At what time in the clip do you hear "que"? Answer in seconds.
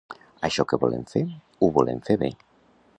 0.71-0.79